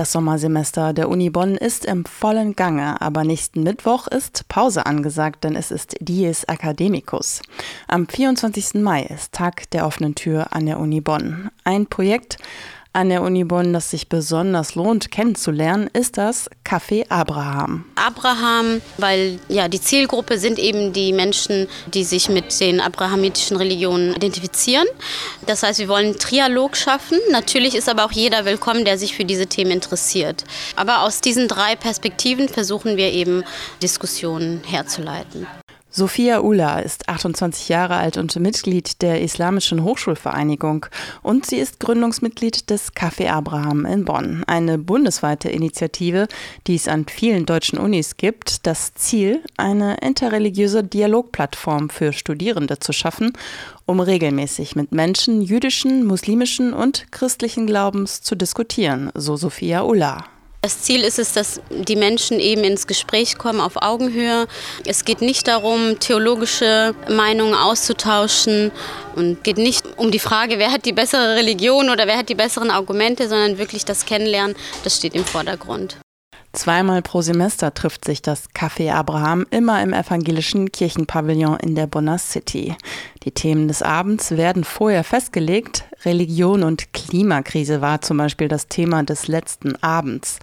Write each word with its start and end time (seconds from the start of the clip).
Das 0.00 0.12
Sommersemester 0.12 0.94
der 0.94 1.10
Uni 1.10 1.28
Bonn 1.28 1.56
ist 1.56 1.84
im 1.84 2.06
vollen 2.06 2.56
Gange, 2.56 3.02
aber 3.02 3.22
nächsten 3.22 3.62
Mittwoch 3.64 4.06
ist 4.06 4.48
Pause 4.48 4.86
angesagt, 4.86 5.44
denn 5.44 5.54
es 5.54 5.70
ist 5.70 5.94
Dies 6.00 6.44
Academicus. 6.44 7.42
Am 7.86 8.08
24. 8.08 8.80
Mai 8.80 9.02
ist 9.02 9.32
Tag 9.32 9.68
der 9.72 9.84
offenen 9.84 10.14
Tür 10.14 10.54
an 10.54 10.64
der 10.64 10.80
Uni 10.80 11.02
Bonn. 11.02 11.50
Ein 11.64 11.84
Projekt, 11.84 12.38
an 12.92 13.08
der 13.08 13.22
Uni 13.22 13.44
Bonn, 13.44 13.72
das 13.72 13.90
sich 13.90 14.08
besonders 14.08 14.74
lohnt 14.74 15.10
kennenzulernen, 15.10 15.88
ist 15.92 16.18
das 16.18 16.50
Café 16.64 17.08
Abraham. 17.08 17.84
Abraham, 17.94 18.80
weil 18.98 19.38
ja 19.48 19.68
die 19.68 19.80
Zielgruppe 19.80 20.38
sind 20.38 20.58
eben 20.58 20.92
die 20.92 21.12
Menschen, 21.12 21.68
die 21.94 22.04
sich 22.04 22.28
mit 22.28 22.58
den 22.60 22.80
abrahamitischen 22.80 23.56
Religionen 23.56 24.14
identifizieren. 24.14 24.86
Das 25.46 25.62
heißt, 25.62 25.78
wir 25.78 25.88
wollen 25.88 26.06
einen 26.06 26.18
Trialog 26.18 26.76
schaffen. 26.76 27.18
Natürlich 27.30 27.74
ist 27.74 27.88
aber 27.88 28.04
auch 28.04 28.12
jeder 28.12 28.44
willkommen, 28.44 28.84
der 28.84 28.98
sich 28.98 29.14
für 29.14 29.24
diese 29.24 29.46
Themen 29.46 29.70
interessiert. 29.70 30.44
Aber 30.74 31.02
aus 31.02 31.20
diesen 31.20 31.46
drei 31.46 31.76
Perspektiven 31.76 32.48
versuchen 32.48 32.96
wir 32.96 33.12
eben 33.12 33.44
Diskussionen 33.82 34.62
herzuleiten. 34.64 35.46
Sophia 35.92 36.40
Ula 36.40 36.78
ist 36.78 37.08
28 37.08 37.68
Jahre 37.68 37.96
alt 37.96 38.16
und 38.16 38.36
Mitglied 38.36 39.02
der 39.02 39.20
Islamischen 39.22 39.82
Hochschulvereinigung 39.82 40.86
und 41.20 41.46
sie 41.46 41.56
ist 41.56 41.80
Gründungsmitglied 41.80 42.70
des 42.70 42.92
Café 42.94 43.28
Abraham 43.28 43.84
in 43.86 44.04
Bonn, 44.04 44.44
eine 44.46 44.78
bundesweite 44.78 45.48
Initiative, 45.48 46.28
die 46.68 46.76
es 46.76 46.86
an 46.86 47.06
vielen 47.06 47.44
deutschen 47.44 47.76
Unis 47.76 48.16
gibt. 48.16 48.68
Das 48.68 48.94
Ziel, 48.94 49.42
eine 49.56 49.96
interreligiöse 49.96 50.84
Dialogplattform 50.84 51.90
für 51.90 52.12
Studierende 52.12 52.78
zu 52.78 52.92
schaffen, 52.92 53.32
um 53.84 53.98
regelmäßig 53.98 54.76
mit 54.76 54.92
Menschen 54.92 55.42
jüdischen, 55.42 56.04
muslimischen 56.06 56.72
und 56.72 57.10
christlichen 57.10 57.66
Glaubens 57.66 58.22
zu 58.22 58.36
diskutieren, 58.36 59.10
so 59.14 59.36
Sophia 59.36 59.82
Ula. 59.82 60.24
Das 60.62 60.82
Ziel 60.82 61.04
ist 61.04 61.18
es, 61.18 61.32
dass 61.32 61.62
die 61.70 61.96
Menschen 61.96 62.38
eben 62.38 62.64
ins 62.64 62.86
Gespräch 62.86 63.38
kommen 63.38 63.62
auf 63.62 63.80
Augenhöhe. 63.80 64.46
Es 64.84 65.06
geht 65.06 65.22
nicht 65.22 65.48
darum, 65.48 65.98
theologische 66.00 66.94
Meinungen 67.08 67.54
auszutauschen 67.54 68.70
und 69.16 69.42
geht 69.42 69.56
nicht 69.56 69.86
um 69.96 70.10
die 70.10 70.18
Frage, 70.18 70.58
wer 70.58 70.70
hat 70.70 70.84
die 70.84 70.92
bessere 70.92 71.36
Religion 71.36 71.88
oder 71.88 72.06
wer 72.06 72.18
hat 72.18 72.28
die 72.28 72.34
besseren 72.34 72.70
Argumente, 72.70 73.26
sondern 73.26 73.56
wirklich 73.56 73.86
das 73.86 74.04
Kennenlernen, 74.04 74.54
das 74.84 74.96
steht 74.96 75.14
im 75.14 75.24
Vordergrund. 75.24 75.96
Zweimal 76.52 77.00
pro 77.00 77.22
Semester 77.22 77.72
trifft 77.72 78.04
sich 78.04 78.22
das 78.22 78.50
Café 78.50 78.92
Abraham 78.92 79.46
immer 79.50 79.80
im 79.82 79.92
evangelischen 79.92 80.72
Kirchenpavillon 80.72 81.56
in 81.60 81.76
der 81.76 81.86
Bonner 81.86 82.18
City. 82.18 82.74
Die 83.22 83.30
Themen 83.30 83.68
des 83.68 83.82
Abends 83.82 84.32
werden 84.32 84.64
vorher 84.64 85.04
festgelegt. 85.04 85.84
Religion 86.04 86.64
und 86.64 86.92
Klimakrise 86.92 87.80
war 87.80 88.00
zum 88.02 88.16
Beispiel 88.16 88.48
das 88.48 88.66
Thema 88.66 89.04
des 89.04 89.28
letzten 89.28 89.76
Abends. 89.82 90.40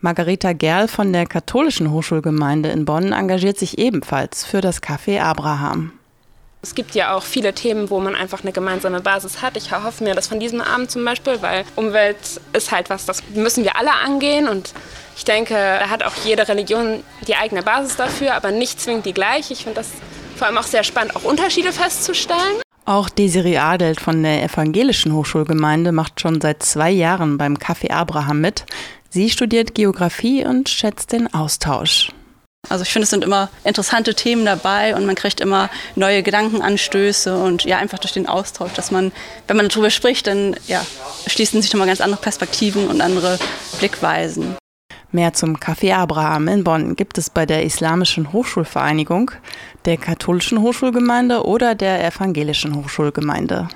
Margareta 0.00 0.54
Gerl 0.54 0.88
von 0.88 1.12
der 1.12 1.26
Katholischen 1.26 1.92
Hochschulgemeinde 1.92 2.70
in 2.70 2.86
Bonn 2.86 3.12
engagiert 3.12 3.58
sich 3.58 3.78
ebenfalls 3.78 4.44
für 4.44 4.62
das 4.62 4.82
Café 4.82 5.20
Abraham. 5.20 5.92
Es 6.64 6.76
gibt 6.76 6.94
ja 6.94 7.16
auch 7.16 7.24
viele 7.24 7.54
Themen, 7.54 7.90
wo 7.90 7.98
man 7.98 8.14
einfach 8.14 8.42
eine 8.42 8.52
gemeinsame 8.52 9.00
Basis 9.00 9.42
hat. 9.42 9.56
Ich 9.56 9.72
hoffe 9.72 10.04
mir 10.04 10.14
das 10.14 10.28
von 10.28 10.38
diesem 10.38 10.60
Abend 10.60 10.92
zum 10.92 11.04
Beispiel, 11.04 11.42
weil 11.42 11.64
Umwelt 11.74 12.16
ist 12.52 12.70
halt 12.70 12.88
was, 12.88 13.04
das 13.04 13.20
müssen 13.34 13.64
wir 13.64 13.76
alle 13.76 13.92
angehen. 13.92 14.46
Und 14.46 14.72
ich 15.16 15.24
denke, 15.24 15.54
da 15.54 15.90
hat 15.90 16.04
auch 16.04 16.14
jede 16.24 16.46
Religion 16.46 17.02
die 17.26 17.34
eigene 17.34 17.64
Basis 17.64 17.96
dafür, 17.96 18.34
aber 18.34 18.52
nicht 18.52 18.80
zwingend 18.80 19.06
die 19.06 19.12
gleiche. 19.12 19.52
Ich 19.52 19.64
finde 19.64 19.80
das 19.80 19.88
vor 20.36 20.46
allem 20.46 20.56
auch 20.56 20.62
sehr 20.62 20.84
spannend, 20.84 21.16
auch 21.16 21.24
Unterschiede 21.24 21.72
festzustellen. 21.72 22.62
Auch 22.84 23.08
Desiree 23.08 23.58
Adelt 23.58 24.00
von 24.00 24.22
der 24.22 24.44
Evangelischen 24.44 25.12
Hochschulgemeinde 25.12 25.90
macht 25.90 26.20
schon 26.20 26.40
seit 26.40 26.62
zwei 26.62 26.92
Jahren 26.92 27.38
beim 27.38 27.56
Café 27.56 27.90
Abraham 27.90 28.40
mit. 28.40 28.66
Sie 29.10 29.30
studiert 29.30 29.74
Geografie 29.74 30.44
und 30.44 30.68
schätzt 30.68 31.10
den 31.10 31.32
Austausch. 31.34 32.12
Also 32.72 32.84
ich 32.84 32.90
finde, 32.90 33.04
es 33.04 33.10
sind 33.10 33.22
immer 33.22 33.50
interessante 33.64 34.14
Themen 34.14 34.46
dabei 34.46 34.96
und 34.96 35.04
man 35.04 35.14
kriegt 35.14 35.42
immer 35.42 35.68
neue 35.94 36.22
Gedankenanstöße 36.22 37.36
und 37.36 37.64
ja, 37.64 37.76
einfach 37.76 37.98
durch 37.98 38.14
den 38.14 38.26
Austausch, 38.26 38.72
dass 38.72 38.90
man, 38.90 39.12
wenn 39.46 39.58
man 39.58 39.68
darüber 39.68 39.90
spricht, 39.90 40.26
dann 40.26 40.56
ja, 40.68 40.82
schließen 41.26 41.60
sich 41.60 41.70
nochmal 41.72 41.88
ganz 41.88 42.00
andere 42.00 42.22
Perspektiven 42.22 42.88
und 42.88 43.02
andere 43.02 43.38
Blickweisen. 43.78 44.56
Mehr 45.10 45.34
zum 45.34 45.56
Café 45.56 45.92
Abraham 45.92 46.48
in 46.48 46.64
Bonn 46.64 46.96
gibt 46.96 47.18
es 47.18 47.28
bei 47.28 47.44
der 47.44 47.62
Islamischen 47.64 48.32
Hochschulvereinigung, 48.32 49.32
der 49.84 49.98
Katholischen 49.98 50.62
Hochschulgemeinde 50.62 51.44
oder 51.44 51.74
der 51.74 52.02
Evangelischen 52.02 52.74
Hochschulgemeinde. 52.74 53.68